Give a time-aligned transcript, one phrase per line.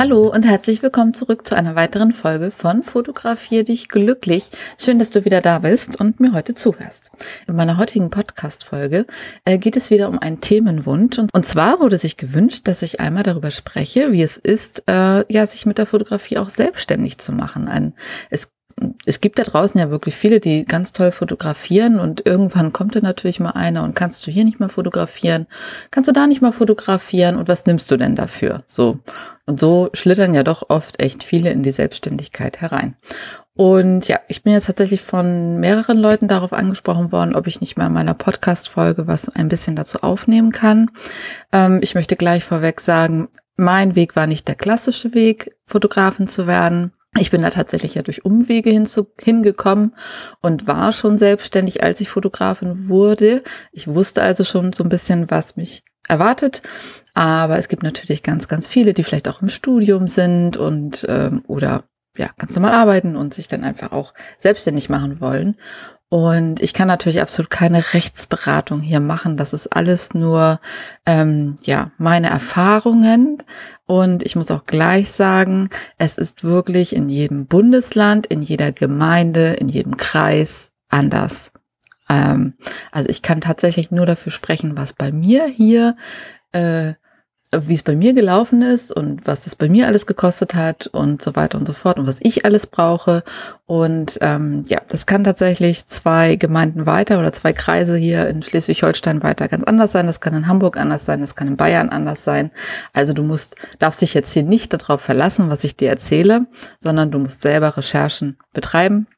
[0.00, 4.48] Hallo und herzlich willkommen zurück zu einer weiteren Folge von Fotografier dich glücklich.
[4.78, 7.10] Schön, dass du wieder da bist und mir heute zuhörst.
[7.46, 9.04] In meiner heutigen Podcast-Folge
[9.44, 13.24] äh, geht es wieder um einen Themenwunsch und, zwar wurde sich gewünscht, dass ich einmal
[13.24, 17.68] darüber spreche, wie es ist, äh, ja, sich mit der Fotografie auch selbstständig zu machen.
[17.68, 17.92] Ein,
[18.30, 18.50] es
[19.06, 23.00] es gibt da draußen ja wirklich viele, die ganz toll fotografieren und irgendwann kommt da
[23.00, 25.46] natürlich mal einer und kannst du hier nicht mal fotografieren,
[25.90, 28.62] kannst du da nicht mal fotografieren und was nimmst du denn dafür?
[28.66, 28.98] So.
[29.46, 32.94] Und so schlittern ja doch oft echt viele in die Selbstständigkeit herein.
[33.54, 37.76] Und ja, ich bin jetzt tatsächlich von mehreren Leuten darauf angesprochen worden, ob ich nicht
[37.76, 40.90] mal in meiner Podcast-Folge was ein bisschen dazu aufnehmen kann.
[41.52, 46.46] Ähm, ich möchte gleich vorweg sagen, mein Weg war nicht der klassische Weg, Fotografin zu
[46.46, 46.92] werden.
[47.18, 49.96] Ich bin da tatsächlich ja durch Umwege hinzu, hingekommen
[50.40, 53.42] und war schon selbstständig, als ich Fotografin wurde.
[53.72, 56.62] Ich wusste also schon so ein bisschen, was mich erwartet.
[57.14, 61.42] Aber es gibt natürlich ganz, ganz viele, die vielleicht auch im Studium sind und ähm,
[61.48, 61.84] oder
[62.16, 65.56] ja, ganz normal arbeiten und sich dann einfach auch selbstständig machen wollen.
[66.10, 69.36] Und ich kann natürlich absolut keine Rechtsberatung hier machen.
[69.36, 70.60] Das ist alles nur
[71.06, 73.38] ähm, ja meine Erfahrungen.
[73.86, 79.52] Und ich muss auch gleich sagen, es ist wirklich in jedem Bundesland, in jeder Gemeinde,
[79.52, 81.52] in jedem Kreis anders.
[82.08, 82.54] Ähm,
[82.90, 85.96] also ich kann tatsächlich nur dafür sprechen, was bei mir hier
[86.50, 86.94] äh,
[87.52, 91.20] wie es bei mir gelaufen ist und was es bei mir alles gekostet hat und
[91.20, 93.24] so weiter und so fort und was ich alles brauche.
[93.66, 99.24] Und ähm, ja, das kann tatsächlich zwei Gemeinden weiter oder zwei Kreise hier in Schleswig-Holstein
[99.24, 100.06] weiter ganz anders sein.
[100.06, 102.52] Das kann in Hamburg anders sein, das kann in Bayern anders sein.
[102.92, 106.46] Also du musst, darfst dich jetzt hier nicht darauf verlassen, was ich dir erzähle,
[106.78, 109.08] sondern du musst selber Recherchen betreiben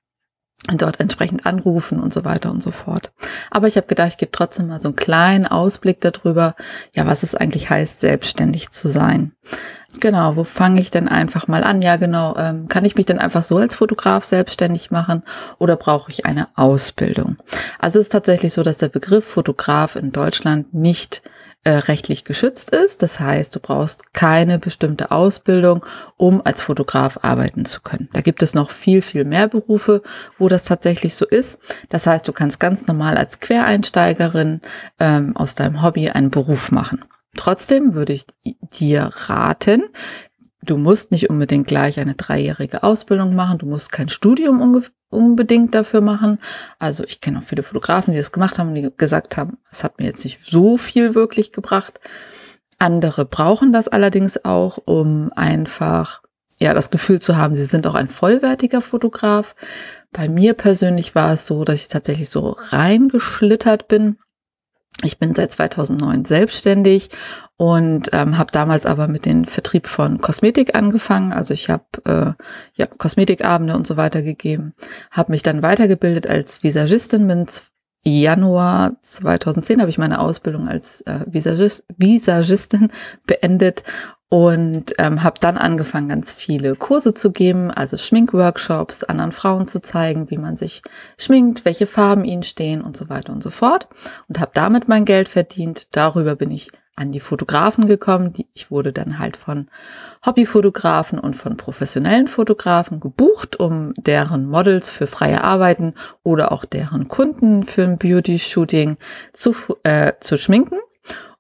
[0.69, 3.13] dort entsprechend anrufen und so weiter und so fort.
[3.51, 6.55] Aber ich habe gedacht, ich gebe trotzdem mal so einen kleinen Ausblick darüber,
[6.95, 9.33] ja, was es eigentlich heißt, selbstständig zu sein.
[10.01, 11.83] Genau, wo fange ich denn einfach mal an?
[11.83, 15.23] Ja, genau, ähm, kann ich mich denn einfach so als Fotograf selbstständig machen
[15.59, 17.37] oder brauche ich eine Ausbildung?
[17.79, 21.23] Also es ist tatsächlich so, dass der Begriff Fotograf in Deutschland nicht
[21.65, 23.03] äh, rechtlich geschützt ist.
[23.03, 25.85] Das heißt, du brauchst keine bestimmte Ausbildung,
[26.17, 28.09] um als Fotograf arbeiten zu können.
[28.13, 30.03] Da gibt es noch viel, viel mehr Berufe,
[30.39, 31.59] wo das tatsächlich so ist.
[31.89, 34.61] Das heißt, du kannst ganz normal als Quereinsteigerin
[34.99, 37.05] ähm, aus deinem Hobby einen Beruf machen.
[37.37, 39.85] Trotzdem würde ich dir raten,
[40.63, 44.61] du musst nicht unbedingt gleich eine dreijährige Ausbildung machen, du musst kein Studium
[45.13, 46.39] unbedingt dafür machen.
[46.79, 49.99] Also ich kenne auch viele Fotografen, die das gemacht haben, die gesagt haben, es hat
[49.99, 52.01] mir jetzt nicht so viel wirklich gebracht.
[52.79, 56.23] Andere brauchen das allerdings auch, um einfach
[56.59, 59.55] ja das Gefühl zu haben, sie sind auch ein vollwertiger Fotograf.
[60.13, 64.19] Bei mir persönlich war es so, dass ich tatsächlich so reingeschlittert bin
[65.03, 67.11] ich bin seit 2009 selbstständig
[67.57, 71.33] und ähm, habe damals aber mit dem Vertrieb von Kosmetik angefangen.
[71.33, 72.33] Also ich habe äh,
[72.75, 74.75] ja, Kosmetikabende und so weiter gegeben,
[75.11, 77.47] habe mich dann weitergebildet als Visagistin, bin
[78.05, 82.91] Januar 2010 habe ich meine Ausbildung als äh, Visagist, Visagistin
[83.27, 83.85] beendet
[84.33, 89.83] und ähm, habe dann angefangen, ganz viele Kurse zu geben, also Schminkworkshops, anderen Frauen zu
[89.83, 90.81] zeigen, wie man sich
[91.19, 93.89] schminkt, welche Farben ihnen stehen und so weiter und so fort.
[94.29, 95.95] Und habe damit mein Geld verdient.
[95.95, 98.33] Darüber bin ich an die Fotografen gekommen.
[98.33, 99.69] Die, ich wurde dann halt von
[100.25, 107.07] Hobbyfotografen und von professionellen Fotografen gebucht, um deren Models für freie Arbeiten oder auch deren
[107.07, 108.97] Kunden für ein Beauty-Shooting
[109.35, 110.79] zu, äh, zu schminken.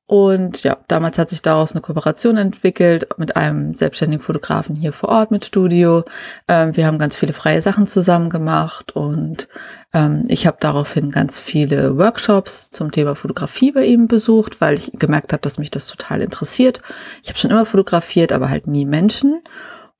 [0.06, 5.08] Und ja, damals hat sich daraus eine Kooperation entwickelt mit einem selbstständigen Fotografen hier vor
[5.08, 6.04] Ort mit Studio.
[6.48, 9.48] Ähm, wir haben ganz viele freie Sachen zusammen gemacht und
[9.94, 14.92] ähm, ich habe daraufhin ganz viele Workshops zum Thema Fotografie bei ihm besucht, weil ich
[14.92, 16.80] gemerkt habe, dass mich das total interessiert.
[17.22, 19.40] Ich habe schon immer fotografiert, aber halt nie Menschen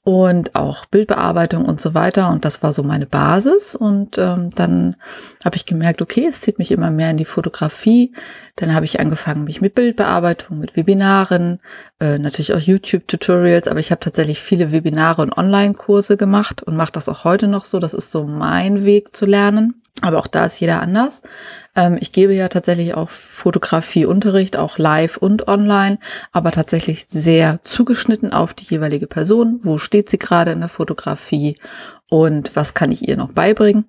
[0.05, 2.29] und auch Bildbearbeitung und so weiter.
[2.31, 3.77] Und das war so meine Basis.
[3.77, 4.97] Und ähm, dann
[5.45, 8.13] habe ich gemerkt, okay, es zieht mich immer mehr in die Fotografie.
[8.57, 11.61] Dann habe ich angefangen, mich mit Bildbearbeitung, mit Webinaren,
[12.01, 16.93] äh, natürlich auch YouTube-Tutorials, aber ich habe tatsächlich viele Webinare und Online-Kurse gemacht und mache
[16.93, 17.79] das auch heute noch so.
[17.79, 19.83] Das ist so mein Weg zu lernen.
[20.01, 21.23] Aber auch da ist jeder anders.
[21.77, 25.99] Ähm, ich gebe ja tatsächlich auch Fotografieunterricht, auch live und online,
[26.33, 29.61] aber tatsächlich sehr zugeschnitten auf die jeweilige Person.
[29.63, 31.57] Wo steht sie gerade in der Fotografie
[32.09, 33.85] und was kann ich ihr noch beibringen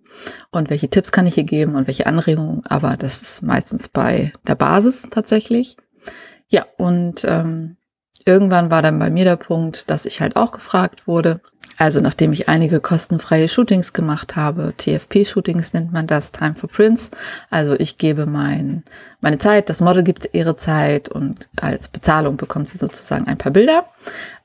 [0.52, 2.66] und welche Tipps kann ich ihr geben und welche Anregungen.
[2.66, 5.78] Aber das ist meistens bei der Basis tatsächlich.
[6.50, 7.78] ja, und ähm,
[8.26, 11.42] irgendwann war dann bei mir der Punkt, dass ich halt auch gefragt wurde,
[11.78, 17.12] also nachdem ich einige kostenfreie Shootings gemacht habe, TFP-Shootings nennt man das, Time for Prints.
[17.50, 18.84] Also ich gebe mein,
[19.22, 23.52] meine Zeit, das Model gibt ihre Zeit und als Bezahlung bekommt sie sozusagen ein paar
[23.52, 23.86] Bilder.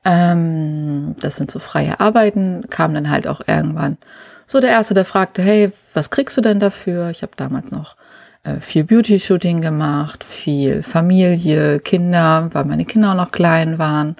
[0.05, 3.97] Ähm, das sind so freie Arbeiten, kam dann halt auch irgendwann
[4.45, 7.11] so der Erste, der fragte, hey, was kriegst du denn dafür?
[7.11, 7.95] Ich habe damals noch
[8.43, 14.15] äh, viel Beauty-Shooting gemacht, viel Familie, Kinder, weil meine Kinder auch noch klein waren.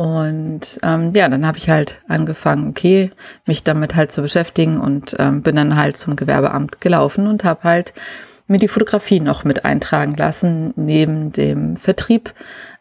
[0.00, 3.10] Und ähm, ja, dann habe ich halt angefangen, okay,
[3.44, 7.64] mich damit halt zu beschäftigen und ähm, bin dann halt zum Gewerbeamt gelaufen und habe
[7.64, 7.92] halt
[8.46, 12.32] mir die Fotografie noch mit eintragen lassen, neben dem Vertrieb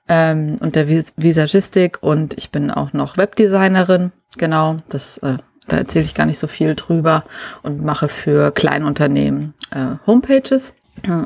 [0.07, 1.97] ähm, und der Vis Visagistik.
[1.99, 4.13] Und ich bin auch noch Webdesignerin.
[4.37, 7.25] Genau, das äh, da erzähle ich gar nicht so viel drüber
[7.63, 10.73] und mache für Kleinunternehmen äh, Homepages.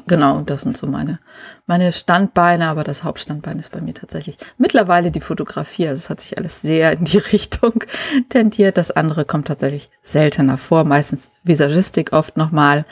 [0.08, 1.20] Genau, das sind so meine,
[1.66, 5.88] meine Standbeine, aber das Hauptstandbein ist bei mir tatsächlich mittlerweile die Fotografie.
[5.88, 7.84] Also es hat sich alles sehr in die Richtung
[8.30, 8.78] tendiert.
[8.78, 12.86] Das andere kommt tatsächlich seltener vor, meistens Visagistik oft nochmal,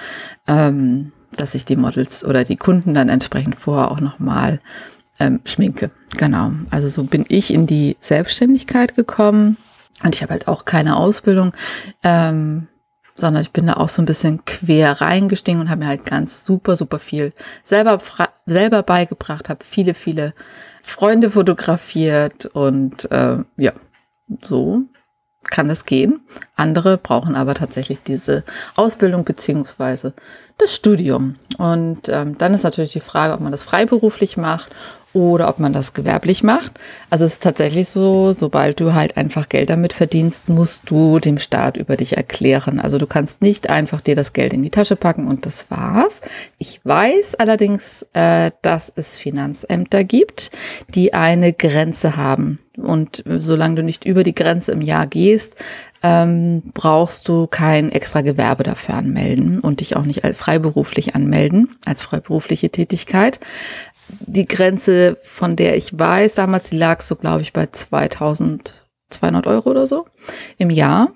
[0.48, 4.60] ähm, dass ich die Models oder die Kunden dann entsprechend vorher auch nochmal
[5.20, 5.92] ähm, schminke.
[6.18, 9.58] Genau, also so bin ich in die Selbstständigkeit gekommen
[10.04, 11.54] und ich habe halt auch keine Ausbildung.
[12.04, 12.68] Ähm,
[13.16, 16.46] sondern ich bin da auch so ein bisschen quer reingestiegen und habe mir halt ganz
[16.46, 18.00] super, super viel selber,
[18.46, 20.34] selber beigebracht, habe viele, viele
[20.84, 23.74] Freunde fotografiert und äh, ja,
[24.42, 24.84] so
[25.44, 26.22] kann es gehen.
[26.56, 28.44] Andere brauchen aber tatsächlich diese
[28.76, 30.14] Ausbildung beziehungsweise
[30.58, 31.36] das Studium.
[31.58, 34.72] Und ähm, dann ist natürlich die Frage, ob man das freiberuflich macht
[35.14, 36.80] oder ob man das gewerblich macht.
[37.10, 41.38] Also es ist tatsächlich so, sobald du halt einfach Geld damit verdienst, musst du dem
[41.38, 42.80] Staat über dich erklären.
[42.80, 46.22] Also du kannst nicht einfach dir das Geld in die Tasche packen und das war's.
[46.58, 50.52] Ich weiß allerdings, äh, dass es Finanzämter gibt,
[50.90, 52.60] die eine Grenze haben.
[52.78, 55.56] Und solange du nicht über die Grenze im Jahr gehst,
[56.04, 61.76] ähm, brauchst du kein extra Gewerbe dafür anmelden und dich auch nicht als freiberuflich anmelden,
[61.86, 63.40] als freiberufliche Tätigkeit
[64.20, 69.70] die Grenze, von der ich weiß, damals die lag so, glaube ich, bei 2200 Euro
[69.70, 70.06] oder so
[70.58, 71.12] im Jahr.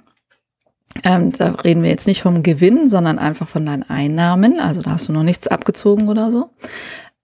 [1.03, 4.59] Ähm, da reden wir jetzt nicht vom Gewinn, sondern einfach von deinen Einnahmen.
[4.59, 6.51] Also da hast du noch nichts abgezogen oder so.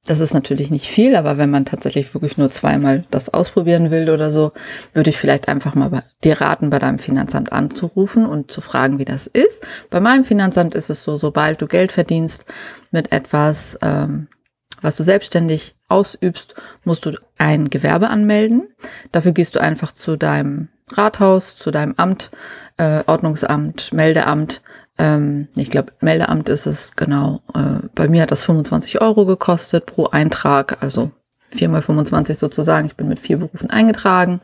[0.06, 4.10] Das ist natürlich nicht viel, aber wenn man tatsächlich wirklich nur zweimal das ausprobieren will
[4.10, 4.52] oder so,
[4.94, 8.98] würde ich vielleicht einfach mal bei, dir raten, bei deinem Finanzamt anzurufen und zu fragen,
[8.98, 9.64] wie das ist.
[9.92, 12.46] Bei meinem Finanzamt ist es so, sobald du Geld verdienst
[12.90, 14.28] mit etwas, ähm,
[14.82, 18.68] was du selbstständig ausübst, musst du ein Gewerbe anmelden.
[19.12, 22.32] Dafür gehst du einfach zu deinem Rathaus, zu deinem Amt,
[22.78, 24.62] äh, Ordnungsamt, Meldeamt.
[24.98, 27.42] Ähm, ich glaube, Meldeamt ist es genau.
[27.54, 31.12] Äh, bei mir hat das 25 Euro gekostet pro Eintrag, also
[31.50, 32.88] 4 mal 25 sozusagen.
[32.88, 34.42] Ich bin mit vier Berufen eingetragen.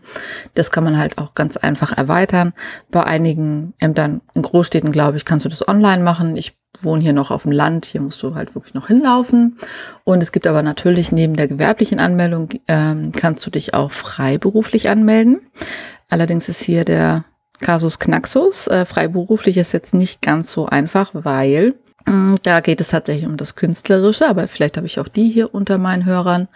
[0.54, 2.54] Das kann man halt auch ganz einfach erweitern.
[2.92, 6.36] Bei einigen Ämtern in Großstädten, glaube ich, kannst du das online machen.
[6.36, 9.58] Ich wohne hier noch auf dem Land, hier musst du halt wirklich noch hinlaufen.
[10.04, 14.90] Und es gibt aber natürlich neben der gewerblichen Anmeldung, ähm, kannst du dich auch freiberuflich
[14.90, 15.42] anmelden.
[16.10, 17.25] Allerdings ist hier der
[17.60, 18.68] Kasus Knaxus.
[18.68, 21.75] Äh, freiberuflich ist jetzt nicht ganz so einfach, weil
[22.06, 25.54] äh, da geht es tatsächlich um das Künstlerische, aber vielleicht habe ich auch die hier
[25.54, 26.47] unter meinen Hörern.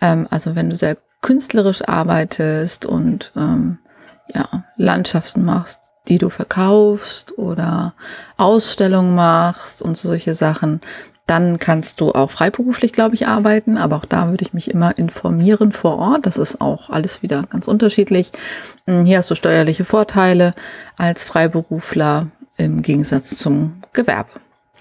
[0.00, 3.78] Ähm, also wenn du sehr künstlerisch arbeitest und ähm,
[4.28, 7.94] ja, Landschaften machst, die du verkaufst oder
[8.36, 10.80] Ausstellungen machst und solche Sachen,
[11.26, 13.78] dann kannst du auch freiberuflich, glaube ich, arbeiten.
[13.78, 16.26] Aber auch da würde ich mich immer informieren vor Ort.
[16.26, 18.32] Das ist auch alles wieder ganz unterschiedlich.
[18.86, 20.54] Hm, hier hast du steuerliche Vorteile
[20.96, 22.26] als Freiberufler
[22.56, 24.30] im Gegensatz zum Gewerbe.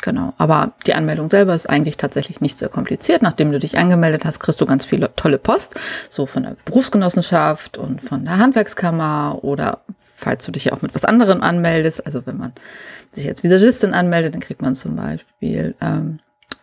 [0.02, 3.22] Genau, aber die Anmeldung selber ist eigentlich tatsächlich nicht sehr kompliziert.
[3.22, 5.78] Nachdem du dich angemeldet hast, kriegst du ganz viele tolle Post,
[6.10, 11.04] so von der Berufsgenossenschaft und von der Handwerkskammer oder falls du dich auch mit was
[11.04, 12.06] anderem anmeldest.
[12.06, 12.54] Also wenn man
[13.12, 16.20] sich als Visagistin anmeldet, dann kriegt man zum Beispiel ähm,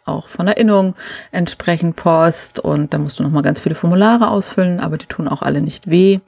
[0.07, 0.95] auch von Erinnerung
[1.33, 5.43] entsprechend Post und da musst du nochmal ganz viele Formulare ausfüllen, aber die tun auch
[5.43, 6.21] alle nicht weh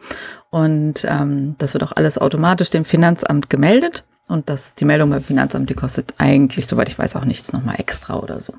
[0.51, 4.05] und ähm, das wird auch alles automatisch dem Finanzamt gemeldet.
[4.29, 7.77] Und das, die Meldung beim Finanzamt, die kostet eigentlich, soweit ich weiß, auch nichts nochmal
[7.79, 8.53] extra oder so.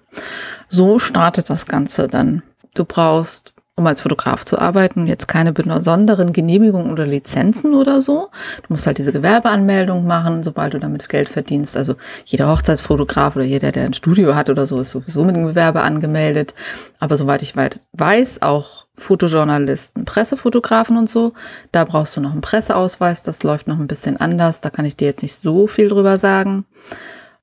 [0.67, 2.41] So startet das Ganze dann.
[2.73, 8.29] Du brauchst, um als Fotograf zu arbeiten, jetzt keine besonderen Genehmigungen oder Lizenzen oder so.
[8.57, 11.77] Du musst halt diese Gewerbeanmeldung machen, sobald du damit Geld verdienst.
[11.77, 11.95] Also
[12.25, 15.81] jeder Hochzeitsfotograf oder jeder, der ein Studio hat oder so, ist sowieso mit dem Gewerbe
[15.81, 16.53] angemeldet.
[16.99, 21.31] Aber soweit ich weiß, auch Fotojournalisten, Pressefotografen und so.
[21.71, 23.23] Da brauchst du noch einen Presseausweis.
[23.23, 24.59] Das läuft noch ein bisschen anders.
[24.59, 26.65] Da kann ich dir jetzt nicht so viel drüber sagen.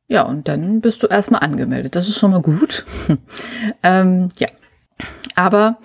[0.06, 1.96] Ja, und dann bist du erstmal angemeldet.
[1.96, 2.84] Das ist schon mal gut.
[3.82, 4.48] ähm, ja.
[5.34, 5.78] Aber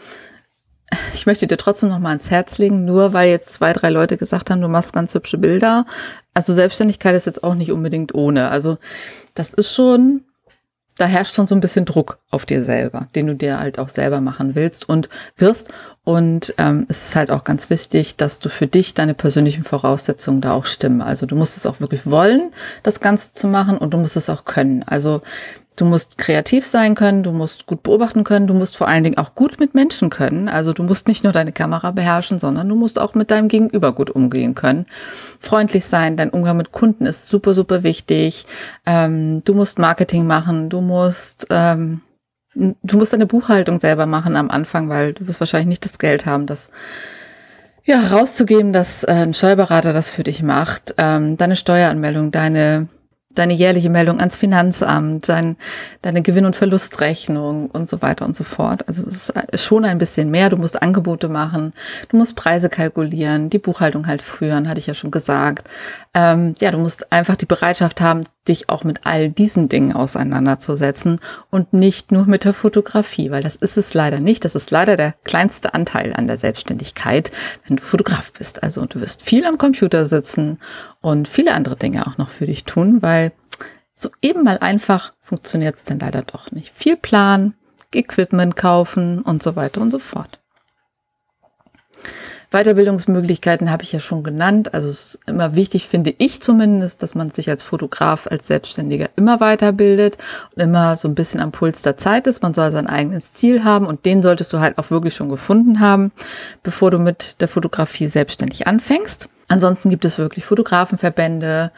[1.13, 4.17] ich möchte dir trotzdem noch mal ans Herz legen, nur weil jetzt zwei, drei Leute
[4.17, 5.85] gesagt haben, du machst ganz hübsche Bilder.
[6.33, 8.49] Also Selbstständigkeit ist jetzt auch nicht unbedingt ohne.
[8.49, 8.77] Also
[9.33, 10.23] das ist schon
[11.01, 13.89] da herrscht schon so ein bisschen Druck auf dir selber, den du dir halt auch
[13.89, 15.69] selber machen willst und wirst.
[16.03, 20.41] Und ähm, es ist halt auch ganz wichtig, dass du für dich deine persönlichen Voraussetzungen
[20.41, 21.01] da auch stimmen.
[21.01, 22.51] Also du musst es auch wirklich wollen,
[22.83, 24.83] das Ganze zu machen und du musst es auch können.
[24.83, 25.21] Also
[25.77, 29.17] Du musst kreativ sein können, du musst gut beobachten können, du musst vor allen Dingen
[29.17, 30.49] auch gut mit Menschen können.
[30.49, 33.93] Also du musst nicht nur deine Kamera beherrschen, sondern du musst auch mit deinem Gegenüber
[33.93, 34.85] gut umgehen können.
[35.39, 38.45] Freundlich sein, dein Umgang mit Kunden ist super, super wichtig.
[38.85, 42.01] Ähm, du musst Marketing machen, du musst, ähm,
[42.53, 46.25] du musst deine Buchhaltung selber machen am Anfang, weil du wirst wahrscheinlich nicht das Geld
[46.25, 46.69] haben, das
[47.85, 52.87] ja, rauszugeben, dass äh, ein Steuerberater das für dich macht, ähm, deine Steueranmeldung, deine
[53.35, 55.57] deine jährliche Meldung ans Finanzamt, dein,
[56.01, 58.87] deine Gewinn- und Verlustrechnung und so weiter und so fort.
[58.87, 60.49] Also es ist schon ein bisschen mehr.
[60.49, 61.73] Du musst Angebote machen,
[62.09, 65.67] du musst Preise kalkulieren, die Buchhaltung halt führen, hatte ich ja schon gesagt.
[66.13, 71.19] Ähm, ja, du musst einfach die Bereitschaft haben, dich auch mit all diesen Dingen auseinanderzusetzen
[71.49, 74.45] und nicht nur mit der Fotografie, weil das ist es leider nicht.
[74.45, 77.31] Das ist leider der kleinste Anteil an der Selbstständigkeit,
[77.67, 78.63] wenn du Fotograf bist.
[78.63, 80.59] Also du wirst viel am Computer sitzen
[81.01, 83.31] und viele andere Dinge auch noch für dich tun, weil
[83.93, 86.71] so eben mal einfach funktioniert es denn leider doch nicht.
[86.73, 87.53] Viel planen,
[87.93, 90.40] Equipment kaufen und so weiter und so fort.
[92.51, 94.73] Weiterbildungsmöglichkeiten habe ich ja schon genannt.
[94.73, 99.09] Also es ist immer wichtig, finde ich zumindest, dass man sich als Fotograf, als Selbstständiger
[99.15, 100.17] immer weiterbildet
[100.53, 102.43] und immer so ein bisschen am Puls der Zeit ist.
[102.43, 105.79] Man soll sein eigenes Ziel haben und den solltest du halt auch wirklich schon gefunden
[105.79, 106.11] haben,
[106.61, 109.29] bevor du mit der Fotografie selbstständig anfängst.
[109.47, 111.71] Ansonsten gibt es wirklich Fotografenverbände,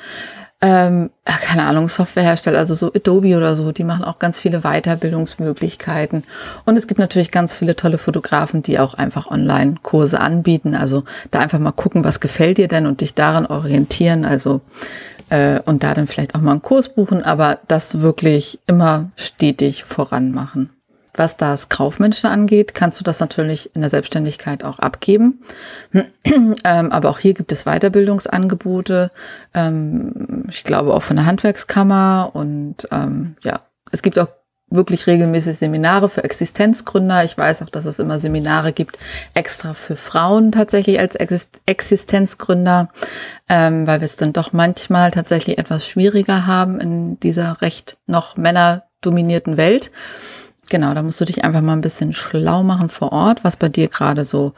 [0.63, 6.23] ähm, keine Ahnung, Softwarehersteller, also so Adobe oder so, die machen auch ganz viele Weiterbildungsmöglichkeiten.
[6.63, 10.73] Und es gibt natürlich ganz viele tolle Fotografen, die auch einfach Online-Kurse anbieten.
[10.73, 14.23] Also da einfach mal gucken, was gefällt dir denn und dich daran orientieren.
[14.23, 14.61] Also
[15.27, 19.83] äh, und da dann vielleicht auch mal einen Kurs buchen, aber das wirklich immer stetig
[19.83, 20.69] voran machen.
[21.15, 25.41] Was das Kaufmännische angeht, kannst du das natürlich in der Selbstständigkeit auch abgeben.
[26.23, 29.11] ähm, aber auch hier gibt es Weiterbildungsangebote.
[29.53, 34.29] Ähm, ich glaube auch von der Handwerkskammer und ähm, ja, es gibt auch
[34.71, 37.23] wirklich regelmäßig Seminare für Existenzgründer.
[37.23, 38.97] Ich weiß auch, dass es immer Seminare gibt,
[39.35, 42.89] extra für Frauen tatsächlich als Existenzgründer,
[43.47, 49.57] weil wir es dann doch manchmal tatsächlich etwas schwieriger haben in dieser recht noch männerdominierten
[49.57, 49.91] Welt.
[50.73, 53.69] Genau, da musst du dich einfach mal ein bisschen schlau machen vor Ort, was bei
[53.69, 54.53] dir gerade so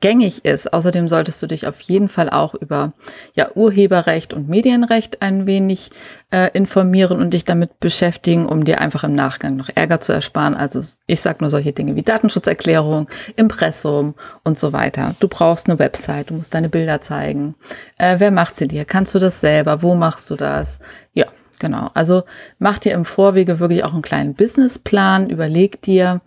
[0.00, 0.72] gängig ist.
[0.72, 2.92] Außerdem solltest du dich auf jeden Fall auch über
[3.34, 5.92] ja, Urheberrecht und Medienrecht ein wenig
[6.32, 10.56] äh, informieren und dich damit beschäftigen, um dir einfach im Nachgang noch Ärger zu ersparen.
[10.56, 15.14] Also ich sage nur solche Dinge wie Datenschutzerklärung, Impressum und so weiter.
[15.20, 17.54] Du brauchst eine Website, du musst deine Bilder zeigen.
[17.96, 18.84] Äh, wer macht sie dir?
[18.84, 19.82] Kannst du das selber?
[19.82, 20.80] Wo machst du das?
[21.12, 21.26] Ja,
[21.58, 22.24] Genau, also
[22.58, 26.20] mach dir im Vorwege wirklich auch einen kleinen Businessplan, überleg dir,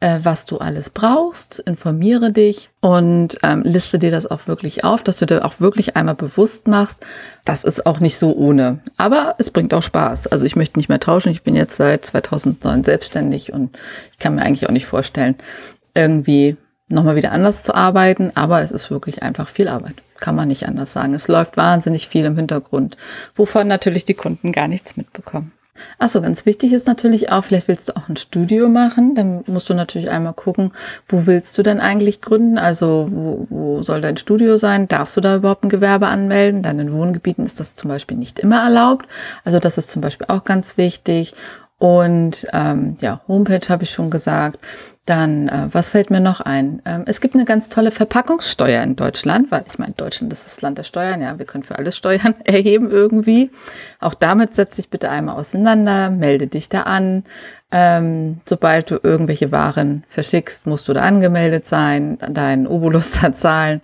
[0.00, 5.02] äh, was du alles brauchst, informiere dich und ähm, liste dir das auch wirklich auf,
[5.02, 7.04] dass du dir auch wirklich einmal bewusst machst,
[7.44, 8.80] das ist auch nicht so ohne.
[8.96, 10.26] Aber es bringt auch Spaß.
[10.26, 13.76] Also ich möchte nicht mehr tauschen, ich bin jetzt seit 2009 selbstständig und
[14.12, 15.36] ich kann mir eigentlich auch nicht vorstellen,
[15.94, 16.56] irgendwie
[16.94, 19.94] nochmal wieder anders zu arbeiten, aber es ist wirklich einfach viel Arbeit.
[20.18, 21.12] Kann man nicht anders sagen.
[21.14, 22.96] Es läuft wahnsinnig viel im Hintergrund,
[23.34, 25.52] wovon natürlich die Kunden gar nichts mitbekommen.
[25.98, 29.68] Achso, ganz wichtig ist natürlich auch, vielleicht willst du auch ein Studio machen, dann musst
[29.68, 30.72] du natürlich einmal gucken,
[31.08, 32.58] wo willst du denn eigentlich gründen?
[32.58, 34.86] Also wo, wo soll dein Studio sein?
[34.86, 36.62] Darfst du da überhaupt ein Gewerbe anmelden?
[36.62, 39.08] Dann in Wohngebieten ist das zum Beispiel nicht immer erlaubt.
[39.44, 41.34] Also das ist zum Beispiel auch ganz wichtig.
[41.78, 44.60] Und ähm, ja, Homepage habe ich schon gesagt.
[45.04, 46.80] Dann, äh, was fällt mir noch ein?
[46.86, 50.62] Ähm, es gibt eine ganz tolle Verpackungssteuer in Deutschland, weil ich meine, Deutschland ist das
[50.62, 53.50] Land der Steuern, ja, wir können für alles Steuern erheben irgendwie.
[54.00, 57.24] Auch damit setz dich bitte einmal auseinander, melde dich da an.
[57.70, 63.82] Ähm, sobald du irgendwelche Waren verschickst, musst du da angemeldet sein, deinen Obolus da zahlen.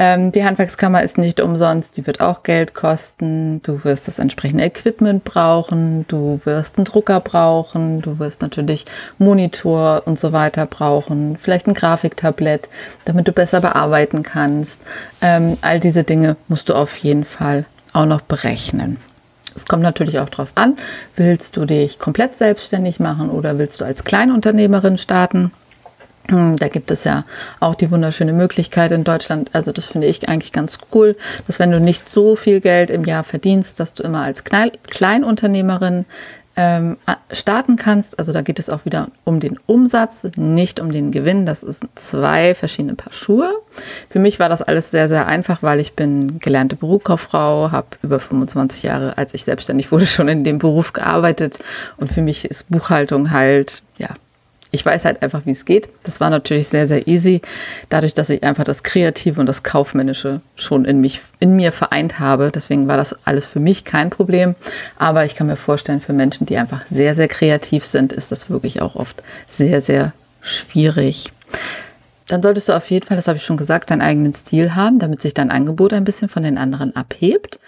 [0.00, 3.60] Ähm, die Handwerkskammer ist nicht umsonst, die wird auch Geld kosten.
[3.62, 8.84] Du wirst das entsprechende Equipment brauchen, du wirst einen Drucker brauchen, du wirst natürlich
[9.18, 12.68] Monitor und so weiter brauchen, vielleicht ein Grafiktablett,
[13.06, 14.80] damit du besser bearbeiten kannst.
[15.20, 18.98] Ähm, all diese Dinge musst du auf jeden Fall auch noch berechnen.
[19.56, 20.76] Es kommt natürlich auch darauf an,
[21.16, 25.50] willst du dich komplett selbstständig machen oder willst du als Kleinunternehmerin starten?
[26.30, 27.24] Hm, da gibt es ja
[27.58, 29.50] auch die wunderschöne Möglichkeit in Deutschland.
[29.54, 31.16] Also das finde ich eigentlich ganz cool,
[31.46, 36.04] dass wenn du nicht so viel Geld im Jahr verdienst, dass du immer als Kleinunternehmerin
[36.58, 36.96] ähm,
[37.30, 38.18] starten kannst.
[38.18, 41.46] Also da geht es auch wieder um den Umsatz, nicht um den Gewinn.
[41.46, 43.54] Das ist zwei verschiedene Paar Schuhe.
[44.10, 48.18] Für mich war das alles sehr, sehr einfach, weil ich bin gelernte Berufskauffrau, habe über
[48.18, 51.60] 25 Jahre, als ich selbstständig wurde, schon in dem Beruf gearbeitet.
[51.96, 54.08] Und für mich ist Buchhaltung halt, ja,
[54.70, 55.88] ich weiß halt einfach, wie es geht.
[56.02, 57.40] Das war natürlich sehr, sehr easy,
[57.88, 62.18] dadurch, dass ich einfach das Kreative und das Kaufmännische schon in mich, in mir vereint
[62.18, 62.50] habe.
[62.54, 64.54] Deswegen war das alles für mich kein Problem.
[64.96, 68.50] Aber ich kann mir vorstellen, für Menschen, die einfach sehr, sehr kreativ sind, ist das
[68.50, 71.32] wirklich auch oft sehr, sehr schwierig
[72.28, 74.98] dann solltest du auf jeden Fall, das habe ich schon gesagt, deinen eigenen Stil haben,
[74.98, 77.58] damit sich dein Angebot ein bisschen von den anderen abhebt.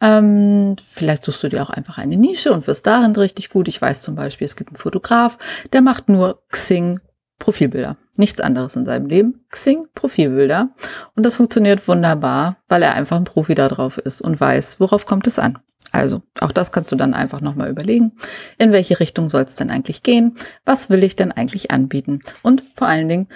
[0.00, 3.66] Ähm, vielleicht suchst du dir auch einfach eine Nische und wirst darin richtig gut.
[3.66, 5.38] Ich weiß zum Beispiel, es gibt einen Fotograf,
[5.72, 7.00] der macht nur Xing
[7.38, 7.96] Profilbilder.
[8.18, 9.46] Nichts anderes in seinem Leben.
[9.48, 10.68] Xing Profilbilder.
[11.16, 15.06] Und das funktioniert wunderbar, weil er einfach ein Profi da drauf ist und weiß, worauf
[15.06, 15.58] kommt es an.
[15.92, 18.12] Also, auch das kannst du dann einfach nochmal überlegen.
[18.58, 20.36] In welche Richtung soll es denn eigentlich gehen?
[20.64, 22.20] Was will ich denn eigentlich anbieten?
[22.42, 23.26] Und vor allen Dingen,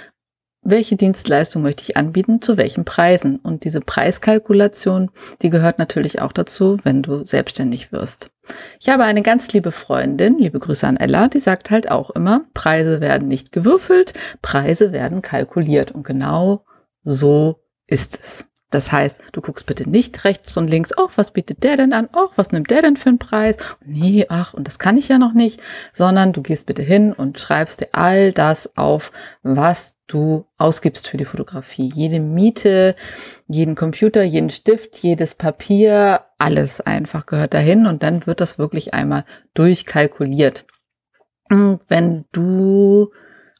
[0.64, 3.36] welche Dienstleistung möchte ich anbieten, zu welchen Preisen.
[3.36, 5.10] Und diese Preiskalkulation,
[5.42, 8.30] die gehört natürlich auch dazu, wenn du selbstständig wirst.
[8.80, 12.44] Ich habe eine ganz liebe Freundin, liebe Grüße an Ella, die sagt halt auch immer,
[12.54, 15.92] Preise werden nicht gewürfelt, Preise werden kalkuliert.
[15.92, 16.64] Und genau
[17.02, 18.46] so ist es.
[18.74, 22.08] Das heißt, du guckst bitte nicht rechts und links, oh, was bietet der denn an?
[22.12, 23.56] Oh, was nimmt der denn für einen Preis?
[23.84, 25.60] Nee, ach, und das kann ich ja noch nicht,
[25.92, 29.12] sondern du gehst bitte hin und schreibst dir all das auf,
[29.44, 31.90] was du ausgibst für die Fotografie.
[31.94, 32.94] Jede Miete,
[33.46, 38.94] jeden Computer, jeden Stift, jedes Papier, alles einfach gehört dahin und dann wird das wirklich
[38.94, 40.66] einmal durchkalkuliert.
[41.48, 43.10] Wenn du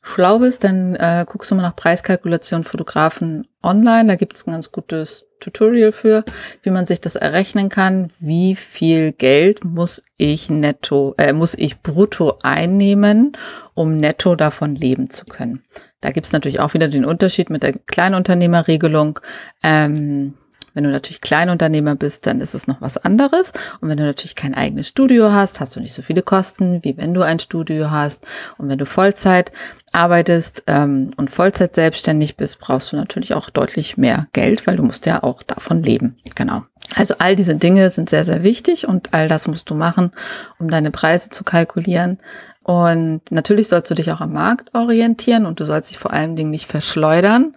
[0.02, 4.08] schlau bist, dann äh, guckst du mal nach Preiskalkulation Fotografen online.
[4.08, 6.24] Da gibt es ein ganz gutes Tutorial für,
[6.62, 8.08] wie man sich das errechnen kann.
[8.18, 13.32] Wie viel Geld muss ich netto, äh, muss ich brutto einnehmen,
[13.74, 15.62] um netto davon leben zu können?
[16.04, 19.20] Da gibt es natürlich auch wieder den Unterschied mit der Kleinunternehmerregelung.
[19.62, 20.34] Ähm,
[20.74, 23.52] wenn du natürlich Kleinunternehmer bist, dann ist es noch was anderes.
[23.80, 26.98] Und wenn du natürlich kein eigenes Studio hast, hast du nicht so viele Kosten, wie
[26.98, 28.26] wenn du ein Studio hast.
[28.58, 29.50] Und wenn du Vollzeit
[29.92, 34.82] arbeitest ähm, und Vollzeit selbstständig bist, brauchst du natürlich auch deutlich mehr Geld, weil du
[34.82, 36.18] musst ja auch davon leben.
[36.34, 36.64] Genau.
[36.96, 40.10] Also all diese Dinge sind sehr, sehr wichtig und all das musst du machen,
[40.58, 42.18] um deine Preise zu kalkulieren.
[42.64, 46.34] Und natürlich sollst du dich auch am Markt orientieren und du sollst dich vor allen
[46.34, 47.54] Dingen nicht verschleudern,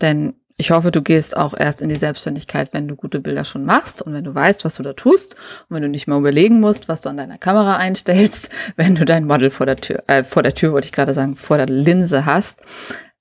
[0.00, 3.66] denn ich hoffe, du gehst auch erst in die Selbstständigkeit, wenn du gute Bilder schon
[3.66, 5.34] machst und wenn du weißt, was du da tust
[5.68, 9.04] und wenn du nicht mehr überlegen musst, was du an deiner Kamera einstellst, wenn du
[9.04, 11.66] dein Model vor der Tür, äh, vor der Tür wollte ich gerade sagen, vor der
[11.66, 12.62] Linse hast.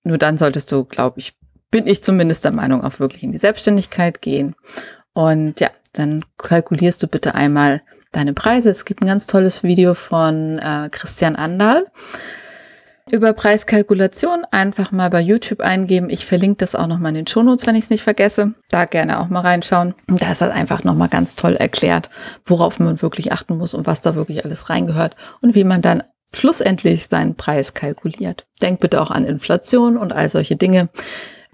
[0.05, 1.35] Nur dann solltest du, glaube ich,
[1.69, 4.55] bin ich zumindest der Meinung, auch wirklich in die Selbstständigkeit gehen.
[5.11, 7.81] Und ja, dann kalkulierst du bitte einmal
[8.15, 8.69] deine Preise.
[8.69, 11.85] Es gibt ein ganz tolles Video von äh, Christian Andal
[13.11, 16.09] über Preiskalkulation einfach mal bei YouTube eingeben.
[16.09, 18.53] Ich verlinke das auch nochmal in den Shownotes, wenn ich es nicht vergesse.
[18.71, 19.93] Da gerne auch mal reinschauen.
[20.07, 22.09] Da ist das einfach nochmal ganz toll erklärt,
[22.45, 26.03] worauf man wirklich achten muss und was da wirklich alles reingehört und wie man dann
[26.33, 28.47] schlussendlich seinen Preis kalkuliert.
[28.61, 30.89] Denk bitte auch an Inflation und all solche Dinge.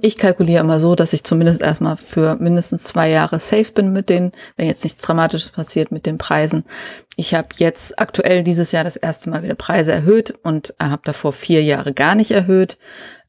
[0.03, 4.09] Ich kalkuliere immer so, dass ich zumindest erstmal für mindestens zwei Jahre safe bin mit
[4.09, 6.63] den, wenn jetzt nichts Dramatisches passiert mit den Preisen.
[7.17, 11.33] Ich habe jetzt aktuell dieses Jahr das erste Mal wieder Preise erhöht und habe davor
[11.33, 12.79] vier Jahre gar nicht erhöht.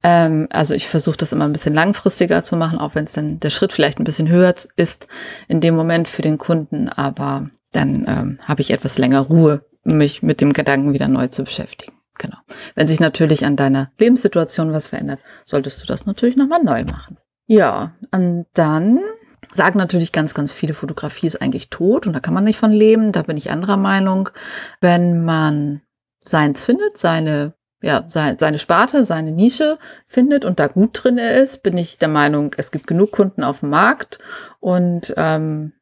[0.02, 3.38] Ähm, also ich versuche das immer ein bisschen langfristiger zu machen, auch wenn es dann
[3.38, 5.08] der Schritt vielleicht ein bisschen höher ist
[5.48, 10.22] in dem Moment für den Kunden, aber dann ähm, habe ich etwas länger Ruhe, mich
[10.22, 11.92] mit dem Gedanken wieder neu zu beschäftigen.
[12.18, 12.36] Genau.
[12.74, 17.18] Wenn sich natürlich an deiner Lebenssituation was verändert, solltest du das natürlich nochmal neu machen.
[17.46, 19.00] Ja, und dann
[19.52, 22.72] sagen natürlich ganz, ganz viele, Fotografie ist eigentlich tot und da kann man nicht von
[22.72, 23.12] leben.
[23.12, 24.28] Da bin ich anderer Meinung.
[24.80, 25.82] Wenn man
[26.24, 31.64] seins findet, seine ja, seine, seine Sparte, seine Nische findet und da gut drin ist,
[31.64, 34.20] bin ich der Meinung, es gibt genug Kunden auf dem Markt
[34.60, 35.72] und ähm,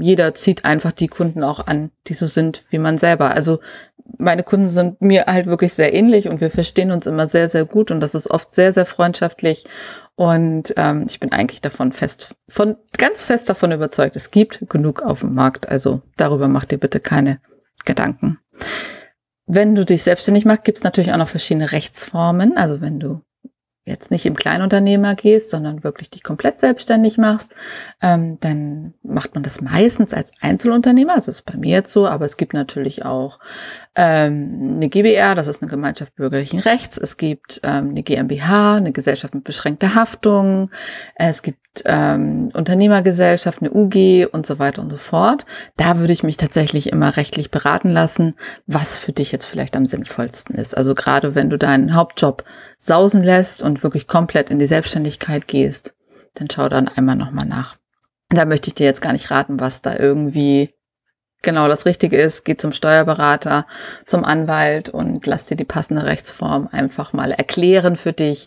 [0.00, 3.32] jeder zieht einfach die Kunden auch an, die so sind wie man selber.
[3.32, 3.60] Also
[4.18, 7.64] meine Kunden sind mir halt wirklich sehr ähnlich und wir verstehen uns immer sehr, sehr
[7.64, 9.64] gut und das ist oft sehr, sehr freundschaftlich.
[10.16, 15.02] Und ähm, ich bin eigentlich davon fest, von ganz fest davon überzeugt, es gibt genug
[15.02, 15.68] auf dem Markt.
[15.68, 17.40] Also darüber mach dir bitte keine
[17.84, 18.38] Gedanken.
[19.46, 22.56] Wenn du dich selbstständig machst, gibt es natürlich auch noch verschiedene Rechtsformen.
[22.56, 23.22] Also wenn du
[23.84, 27.52] jetzt nicht im Kleinunternehmer gehst, sondern wirklich dich komplett selbstständig machst,
[28.02, 31.14] ähm, dann macht man das meistens als Einzelunternehmer.
[31.14, 33.38] Also ist bei mir jetzt so, aber es gibt natürlich auch
[33.96, 36.96] ähm, eine GBR, das ist eine Gemeinschaft bürgerlichen Rechts.
[36.96, 40.70] Es gibt ähm, eine GmbH, eine Gesellschaft mit beschränkter Haftung.
[41.16, 45.44] Es gibt ähm, Unternehmergesellschaft, eine UG und so weiter und so fort.
[45.76, 48.34] Da würde ich mich tatsächlich immer rechtlich beraten lassen,
[48.66, 50.76] was für dich jetzt vielleicht am sinnvollsten ist.
[50.76, 52.44] Also gerade wenn du deinen Hauptjob
[52.78, 55.94] sausen lässt und wirklich komplett in die Selbstständigkeit gehst,
[56.34, 57.76] dann schau dann einmal nochmal nach.
[58.28, 60.70] Da möchte ich dir jetzt gar nicht raten, was da irgendwie
[61.42, 62.44] genau das Richtige ist.
[62.44, 63.66] Geh zum Steuerberater,
[64.06, 68.46] zum Anwalt und lass dir die passende Rechtsform einfach mal erklären für dich.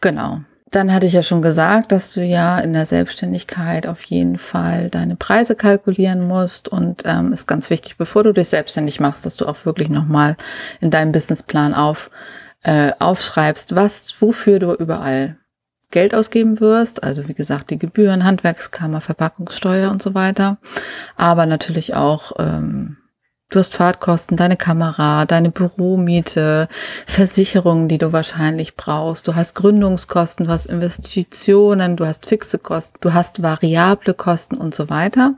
[0.00, 0.40] Genau.
[0.70, 4.88] Dann hatte ich ja schon gesagt, dass du ja in der Selbstständigkeit auf jeden Fall
[4.88, 9.34] deine Preise kalkulieren musst und ähm, ist ganz wichtig, bevor du dich selbstständig machst, dass
[9.34, 10.36] du auch wirklich nochmal
[10.80, 12.12] in deinem Businessplan auf,
[12.62, 15.39] äh, aufschreibst, was, wofür du überall
[15.90, 17.02] Geld ausgeben wirst.
[17.02, 20.58] Also wie gesagt, die Gebühren, Handwerkskammer, Verpackungssteuer und so weiter.
[21.16, 22.96] Aber natürlich auch, ähm,
[23.48, 26.68] du hast Fahrtkosten, deine Kamera, deine Büromiete,
[27.06, 29.26] Versicherungen, die du wahrscheinlich brauchst.
[29.26, 34.74] Du hast Gründungskosten, du hast Investitionen, du hast fixe Kosten, du hast variable Kosten und
[34.74, 35.34] so weiter.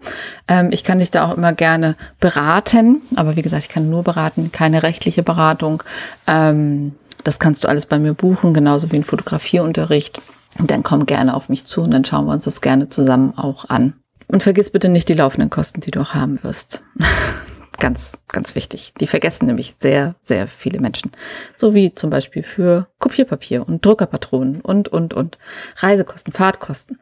[0.49, 3.01] Ähm, ich kann dich da auch immer gerne beraten.
[3.17, 5.83] Aber wie gesagt, ich kann nur beraten, keine rechtliche Beratung.
[6.27, 10.21] Ähm, das kannst du alles bei mir buchen, genauso wie ein Fotografieunterricht
[10.59, 13.69] dann komm gerne auf mich zu und dann schauen wir uns das gerne zusammen auch
[13.69, 13.95] an.
[14.29, 16.83] Und vergiss bitte nicht die laufenden Kosten, die du auch haben wirst.
[17.79, 18.95] ganz, ganz wichtig.
[19.01, 21.11] Die vergessen nämlich sehr, sehr viele Menschen.
[21.57, 25.39] So wie zum Beispiel für Kopierpapier und Druckerpatronen und, und, und
[25.77, 26.99] Reisekosten, Fahrtkosten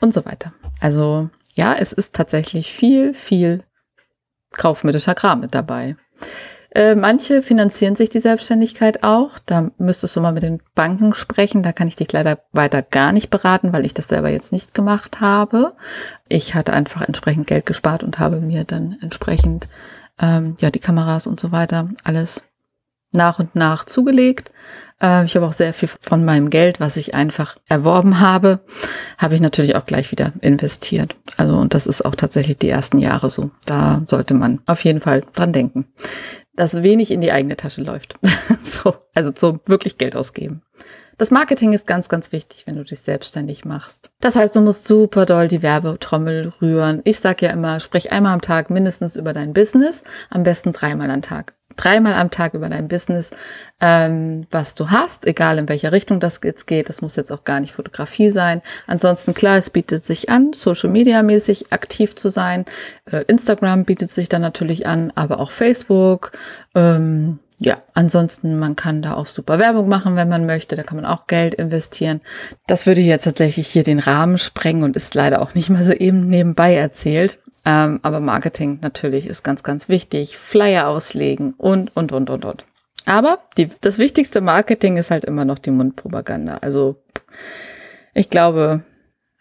[0.00, 0.52] und so weiter.
[0.80, 3.62] Also ja, es ist tatsächlich viel, viel
[4.52, 5.96] kaufmännischer Kram mit dabei.
[6.76, 9.38] Äh, manche finanzieren sich die Selbstständigkeit auch.
[9.46, 11.62] Da müsstest du mal mit den Banken sprechen.
[11.62, 14.74] Da kann ich dich leider weiter gar nicht beraten, weil ich das selber jetzt nicht
[14.74, 15.72] gemacht habe.
[16.28, 19.68] Ich hatte einfach entsprechend Geld gespart und habe mir dann entsprechend
[20.20, 22.44] ähm, ja die Kameras und so weiter alles
[23.10, 24.50] nach und nach zugelegt.
[25.00, 28.60] Äh, ich habe auch sehr viel von meinem Geld, was ich einfach erworben habe,
[29.16, 31.16] habe ich natürlich auch gleich wieder investiert.
[31.38, 33.50] Also und das ist auch tatsächlich die ersten Jahre so.
[33.64, 35.86] Da sollte man auf jeden Fall dran denken
[36.56, 38.18] dass wenig in die eigene Tasche läuft.
[38.62, 40.62] so, also so wirklich Geld ausgeben.
[41.18, 44.10] Das Marketing ist ganz, ganz wichtig, wenn du dich selbstständig machst.
[44.20, 47.00] Das heißt, du musst super doll die Werbetrommel rühren.
[47.04, 51.10] Ich sag ja immer, sprich einmal am Tag mindestens über dein Business, am besten dreimal
[51.10, 53.30] am Tag dreimal am Tag über dein Business,
[53.80, 56.88] ähm, was du hast, egal in welcher Richtung das jetzt geht.
[56.88, 58.62] Das muss jetzt auch gar nicht Fotografie sein.
[58.86, 62.64] Ansonsten klar, es bietet sich an, Social Media mäßig aktiv zu sein.
[63.10, 66.32] Äh, Instagram bietet sich dann natürlich an, aber auch Facebook.
[66.74, 70.76] Ähm, ja, ansonsten, man kann da auch super Werbung machen, wenn man möchte.
[70.76, 72.20] Da kann man auch Geld investieren.
[72.66, 75.92] Das würde jetzt tatsächlich hier den Rahmen sprengen und ist leider auch nicht mal so
[75.92, 77.38] eben nebenbei erzählt.
[77.66, 80.38] Ähm, aber Marketing natürlich ist ganz, ganz wichtig.
[80.38, 82.64] Flyer auslegen und, und, und, und, und.
[83.06, 86.58] Aber die, das wichtigste Marketing ist halt immer noch die Mundpropaganda.
[86.60, 86.96] Also
[88.14, 88.84] ich glaube,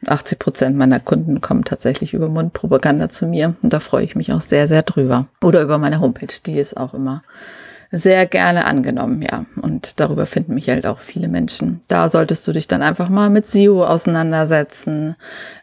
[0.07, 3.55] 80 Prozent meiner Kunden kommen tatsächlich über Mundpropaganda zu mir.
[3.61, 5.27] Und da freue ich mich auch sehr, sehr drüber.
[5.41, 7.23] Oder über meine Homepage, die ist auch immer
[7.91, 9.45] sehr gerne angenommen, ja.
[9.61, 11.81] Und darüber finden mich halt auch viele Menschen.
[11.87, 15.15] Da solltest du dich dann einfach mal mit SEO auseinandersetzen.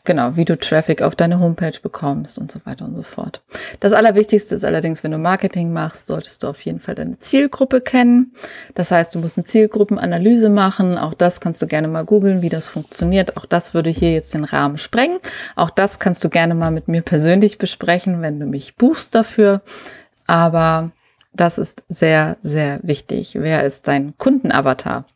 [0.05, 3.43] Genau, wie du Traffic auf deine Homepage bekommst und so weiter und so fort.
[3.81, 7.81] Das Allerwichtigste ist allerdings, wenn du Marketing machst, solltest du auf jeden Fall deine Zielgruppe
[7.81, 8.33] kennen.
[8.75, 10.99] Das heißt, du musst eine Zielgruppenanalyse machen.
[10.99, 13.37] Auch das kannst du gerne mal googeln, wie das funktioniert.
[13.37, 15.19] Auch das würde hier jetzt den Rahmen sprengen.
[15.57, 19.63] Auch das kannst du gerne mal mit mir persönlich besprechen, wenn du mich buchst dafür.
[20.27, 20.91] Aber
[21.33, 23.37] das ist sehr, sehr wichtig.
[23.38, 25.07] Wer ist dein Kundenavatar?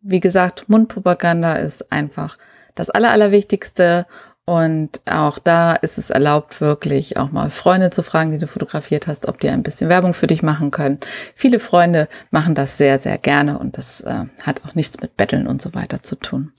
[0.00, 2.38] Wie gesagt, Mundpropaganda ist einfach
[2.74, 4.06] das Aller, Allerwichtigste.
[4.46, 9.06] Und auch da ist es erlaubt, wirklich auch mal Freunde zu fragen, die du fotografiert
[9.06, 10.98] hast, ob die ein bisschen Werbung für dich machen können.
[11.36, 15.46] Viele Freunde machen das sehr, sehr gerne und das äh, hat auch nichts mit Betteln
[15.46, 16.52] und so weiter zu tun.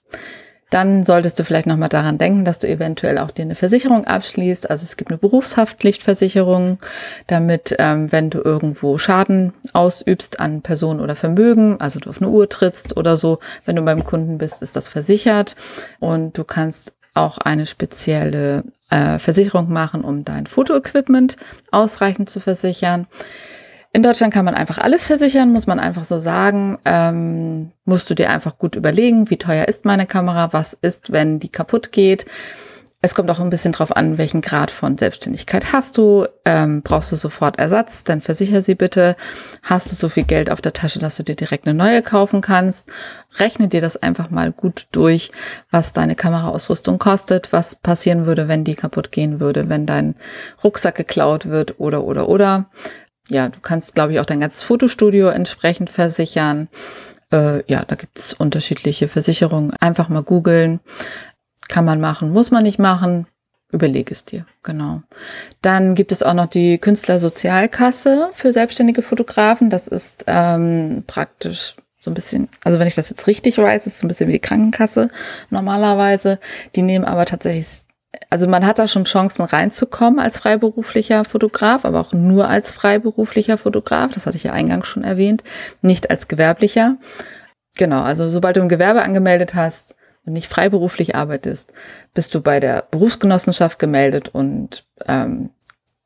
[0.72, 4.70] Dann solltest du vielleicht nochmal daran denken, dass du eventuell auch dir eine Versicherung abschließt.
[4.70, 6.80] Also es gibt eine Berufshaftpflichtversicherung,
[7.28, 12.32] damit, ähm, wenn du irgendwo Schaden ausübst an Person oder Vermögen, also du auf eine
[12.32, 15.56] Uhr trittst oder so, wenn du beim Kunden bist, ist das versichert.
[16.00, 21.36] Und du kannst auch eine spezielle äh, Versicherung machen, um dein Fotoequipment
[21.72, 23.08] ausreichend zu versichern.
[23.94, 26.78] In Deutschland kann man einfach alles versichern, muss man einfach so sagen.
[26.86, 31.40] Ähm, musst du dir einfach gut überlegen, wie teuer ist meine Kamera, was ist, wenn
[31.40, 32.26] die kaputt geht.
[33.04, 36.28] Es kommt auch ein bisschen drauf an, welchen Grad von Selbstständigkeit hast du.
[36.46, 39.16] Ähm, brauchst du sofort Ersatz, dann versicher sie bitte.
[39.64, 42.42] Hast du so viel Geld auf der Tasche, dass du dir direkt eine neue kaufen
[42.42, 42.92] kannst?
[43.40, 45.32] Rechne dir das einfach mal gut durch,
[45.72, 50.14] was deine Kameraausrüstung kostet, was passieren würde, wenn die kaputt gehen würde, wenn dein
[50.64, 52.68] Rucksack geklaut wird oder oder oder.
[53.32, 56.68] Ja, du kannst, glaube ich, auch dein ganzes Fotostudio entsprechend versichern.
[57.32, 59.74] Äh, ja, da gibt's unterschiedliche Versicherungen.
[59.80, 60.82] Einfach mal googeln.
[61.70, 63.28] Kann man machen, muss man nicht machen.
[63.72, 65.02] Überleg es dir, genau.
[65.62, 69.70] Dann gibt es auch noch die Künstlersozialkasse für selbstständige Fotografen.
[69.70, 73.96] Das ist ähm, praktisch so ein bisschen, also wenn ich das jetzt richtig weiß, ist
[73.96, 75.08] es ein bisschen wie die Krankenkasse
[75.50, 76.38] normalerweise.
[76.76, 77.86] Die nehmen aber tatsächlich,
[78.30, 83.58] also man hat da schon Chancen reinzukommen als freiberuflicher Fotograf, aber auch nur als freiberuflicher
[83.58, 84.12] Fotograf.
[84.14, 85.44] Das hatte ich ja eingangs schon erwähnt,
[85.82, 86.98] nicht als gewerblicher.
[87.76, 89.96] Genau, also sobald du ein Gewerbe angemeldet hast,
[90.26, 91.74] und nicht freiberuflich arbeitest,
[92.14, 95.50] bist du bei der Berufsgenossenschaft gemeldet und ähm,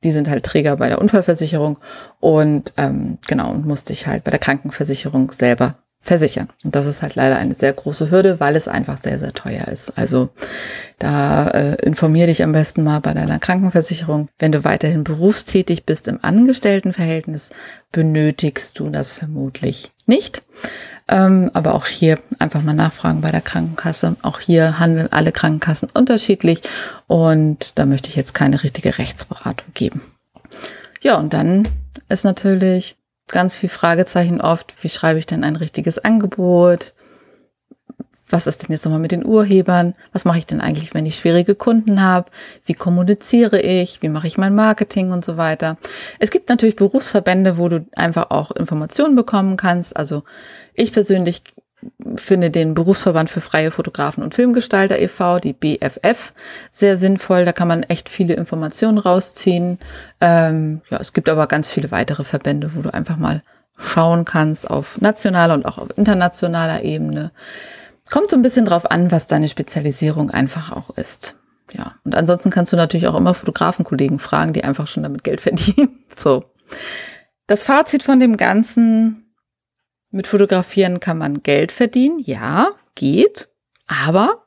[0.04, 1.80] die sind halt Träger bei der Unfallversicherung
[2.20, 6.48] und ähm, genau und musst dich halt bei der Krankenversicherung selber versichern.
[6.64, 9.68] Und das ist halt leider eine sehr große Hürde, weil es einfach sehr, sehr teuer
[9.68, 9.98] ist.
[9.98, 10.30] Also
[11.00, 14.30] da äh, informier dich am besten mal bei deiner Krankenversicherung.
[14.38, 17.50] Wenn du weiterhin berufstätig bist im Angestelltenverhältnis,
[17.92, 20.44] benötigst du das vermutlich nicht.
[21.08, 24.16] Ähm, aber auch hier einfach mal nachfragen bei der Krankenkasse.
[24.22, 26.62] Auch hier handeln alle Krankenkassen unterschiedlich
[27.08, 30.02] und da möchte ich jetzt keine richtige Rechtsberatung geben.
[31.02, 31.68] Ja, und dann
[32.10, 32.96] ist natürlich
[33.28, 36.94] ganz viel Fragezeichen oft, wie schreibe ich denn ein richtiges Angebot?
[38.30, 39.94] was ist denn jetzt nochmal mit den Urhebern?
[40.12, 42.32] Was mache ich denn eigentlich, wenn ich schwierige Kunden habe?
[42.66, 44.02] Wie kommuniziere ich?
[44.02, 45.78] Wie mache ich mein Marketing und so weiter?
[46.20, 49.96] Es gibt natürlich Berufsverbände, wo du einfach auch Informationen bekommen kannst.
[49.96, 50.24] Also
[50.74, 51.44] ich persönlich
[52.16, 56.34] finde den Berufsverband für freie Fotografen und Filmgestalter e.V., die BFF,
[56.72, 57.46] sehr sinnvoll.
[57.46, 59.80] Da kann man echt viele Informationen rausziehen.
[60.22, 63.44] Ähm, ja, es gibt aber ganz viele weitere Verbände, wo du einfach mal
[63.78, 67.32] schauen kannst auf nationaler und auch auf internationaler Ebene.
[68.12, 71.36] Kommt so ein bisschen drauf an, was deine Spezialisierung einfach auch ist.
[71.74, 71.96] Ja.
[72.04, 76.00] Und ansonsten kannst du natürlich auch immer Fotografenkollegen fragen, die einfach schon damit Geld verdienen.
[76.18, 76.46] So.
[77.46, 79.25] Das Fazit von dem Ganzen,
[80.16, 82.20] mit Fotografieren kann man Geld verdienen.
[82.20, 83.50] Ja, geht.
[83.88, 84.46] Aber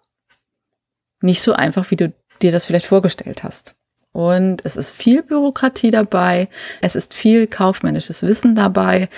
[1.20, 3.74] nicht so einfach, wie du dir das vielleicht vorgestellt hast.
[4.12, 6.48] Und es ist viel Bürokratie dabei.
[6.80, 9.08] Es ist viel kaufmännisches Wissen dabei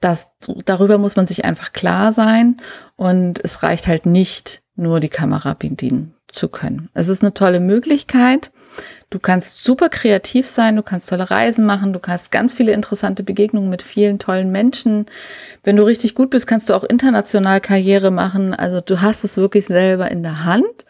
[0.00, 0.30] das,
[0.64, 2.58] darüber muss man sich einfach klar sein
[2.96, 6.88] und es reicht halt nicht nur die Kamera bedienen zu können.
[6.94, 8.50] Es ist eine tolle Möglichkeit.
[9.08, 13.22] Du kannst super kreativ sein, du kannst tolle Reisen machen, du kannst ganz viele interessante
[13.22, 15.06] Begegnungen mit vielen tollen Menschen.
[15.62, 18.52] Wenn du richtig gut bist, kannst du auch international Karriere machen.
[18.52, 20.84] Also du hast es wirklich selber in der Hand.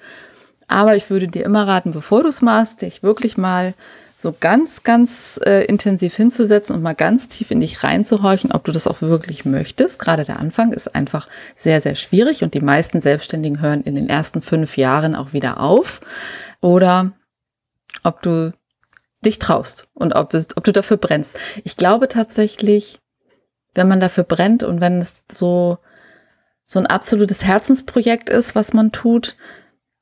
[0.66, 3.74] Aber ich würde dir immer raten, bevor du es machst, dich wirklich mal
[4.18, 8.72] so ganz, ganz äh, intensiv hinzusetzen und mal ganz tief in dich reinzuhorchen, ob du
[8.72, 9.98] das auch wirklich möchtest.
[9.98, 14.08] Gerade der Anfang ist einfach sehr, sehr schwierig und die meisten Selbstständigen hören in den
[14.08, 16.00] ersten fünf Jahren auch wieder auf.
[16.62, 17.12] Oder
[18.04, 18.52] ob du
[19.22, 21.38] dich traust und ob, ob du dafür brennst.
[21.64, 23.00] Ich glaube tatsächlich,
[23.74, 25.76] wenn man dafür brennt und wenn es so,
[26.64, 29.36] so ein absolutes Herzensprojekt ist, was man tut,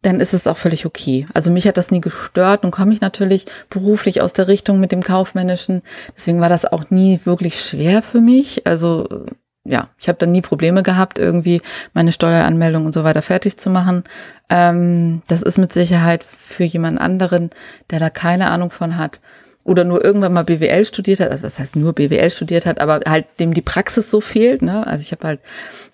[0.05, 1.25] dann ist es auch völlig okay.
[1.33, 2.62] Also mich hat das nie gestört.
[2.62, 5.83] Nun komme ich natürlich beruflich aus der Richtung mit dem Kaufmännischen.
[6.14, 8.67] Deswegen war das auch nie wirklich schwer für mich.
[8.67, 9.27] Also
[9.64, 11.62] ja, ich habe dann nie Probleme gehabt, irgendwie
[11.95, 14.05] meine Steueranmeldung und so weiter fertig zu machen.
[14.51, 17.49] Ähm, das ist mit Sicherheit für jemand anderen,
[17.90, 19.23] der da keine Ahnung von hat
[19.64, 23.01] oder nur irgendwann mal BWL studiert hat, also das heißt nur BWL studiert hat, aber
[23.09, 24.61] halt dem die Praxis so fehlt.
[24.61, 24.87] Ne?
[24.87, 25.40] Also ich habe halt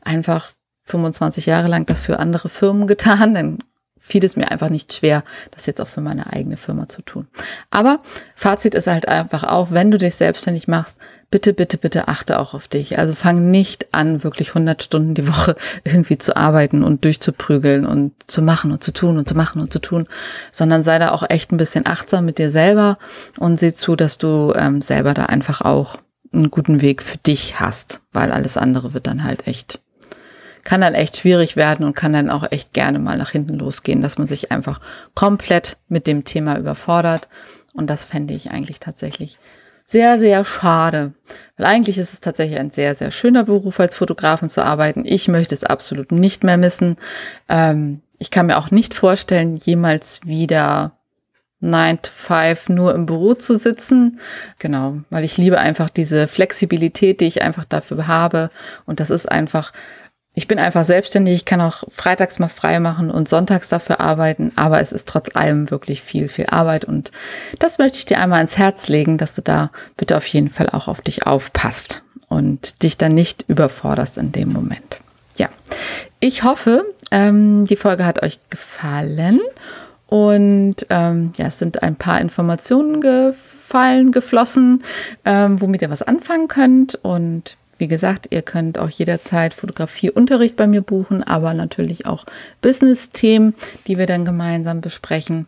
[0.02, 0.50] einfach
[0.86, 3.58] 25 Jahre lang das für andere Firmen getan, dann
[4.10, 7.28] fiel es mir einfach nicht schwer, das jetzt auch für meine eigene Firma zu tun.
[7.70, 8.00] Aber
[8.34, 10.98] Fazit ist halt einfach auch, wenn du dich selbstständig machst,
[11.30, 12.98] bitte, bitte, bitte achte auch auf dich.
[12.98, 18.12] Also fang nicht an, wirklich 100 Stunden die Woche irgendwie zu arbeiten und durchzuprügeln und
[18.26, 20.08] zu machen und zu tun und zu machen und zu tun,
[20.52, 22.98] sondern sei da auch echt ein bisschen achtsam mit dir selber
[23.38, 25.96] und sieh zu, dass du ähm, selber da einfach auch
[26.32, 29.80] einen guten Weg für dich hast, weil alles andere wird dann halt echt
[30.64, 34.00] kann dann echt schwierig werden und kann dann auch echt gerne mal nach hinten losgehen,
[34.00, 34.80] dass man sich einfach
[35.14, 37.28] komplett mit dem Thema überfordert.
[37.72, 39.38] Und das fände ich eigentlich tatsächlich
[39.90, 41.14] sehr, sehr schade.
[41.56, 45.04] Weil eigentlich ist es tatsächlich ein sehr, sehr schöner Beruf, als Fotografin zu arbeiten.
[45.04, 46.96] Ich möchte es absolut nicht mehr missen.
[47.48, 50.92] Ähm, ich kann mir auch nicht vorstellen, jemals wieder
[51.60, 54.20] 9 to 5 nur im Büro zu sitzen.
[54.58, 58.50] Genau, weil ich liebe einfach diese Flexibilität, die ich einfach dafür habe.
[58.86, 59.72] Und das ist einfach
[60.34, 64.52] ich bin einfach selbstständig, ich kann auch freitags mal frei machen und sonntags dafür arbeiten,
[64.56, 67.10] aber es ist trotz allem wirklich viel, viel Arbeit und
[67.58, 70.70] das möchte ich dir einmal ans Herz legen, dass du da bitte auf jeden Fall
[70.70, 75.00] auch auf dich aufpasst und dich dann nicht überforderst in dem Moment.
[75.36, 75.48] Ja,
[76.20, 79.40] ich hoffe, ähm, die Folge hat euch gefallen
[80.06, 84.82] Und ähm, ja, es sind ein paar Informationen gefallen, geflossen,
[85.24, 86.98] ähm, womit ihr was anfangen könnt.
[87.02, 92.26] Und wie gesagt, ihr könnt auch jederzeit Fotografieunterricht bei mir buchen, aber natürlich auch
[92.60, 93.54] Business-Themen,
[93.86, 95.46] die wir dann gemeinsam besprechen.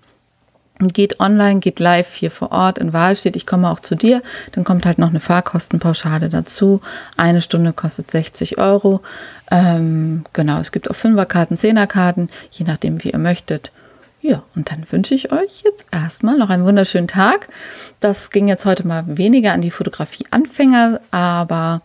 [0.78, 3.36] Geht online, geht live hier vor Ort in Wahlstedt.
[3.36, 4.22] Ich komme auch zu dir.
[4.52, 6.80] Dann kommt halt noch eine Fahrkostenpauschale dazu.
[7.16, 9.02] Eine Stunde kostet 60 Euro.
[9.50, 13.70] Ähm, genau, es gibt auch Fünferkarten, Zehnerkarten, je nachdem, wie ihr möchtet.
[14.22, 17.48] Ja, und dann wünsche ich euch jetzt erstmal noch einen wunderschönen Tag.
[18.00, 21.82] Das ging jetzt heute mal weniger an die Fotografie-Anfänger, aber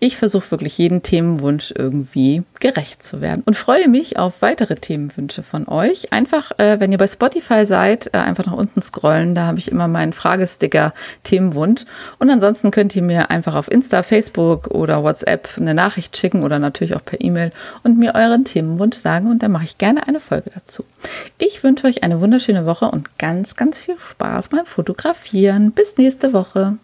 [0.00, 5.42] ich versuche wirklich jeden Themenwunsch irgendwie gerecht zu werden und freue mich auf weitere Themenwünsche
[5.42, 6.10] von euch.
[6.10, 9.34] Einfach, äh, wenn ihr bei Spotify seid, äh, einfach nach unten scrollen.
[9.34, 11.82] Da habe ich immer meinen Fragesticker Themenwunsch.
[12.18, 16.58] Und ansonsten könnt ihr mir einfach auf Insta, Facebook oder WhatsApp eine Nachricht schicken oder
[16.58, 19.30] natürlich auch per E-Mail und mir euren Themenwunsch sagen.
[19.30, 20.84] Und dann mache ich gerne eine Folge dazu.
[21.36, 25.72] Ich wünsche euch eine wunderschöne Woche und ganz, ganz viel Spaß beim Fotografieren.
[25.72, 26.78] Bis nächste Woche.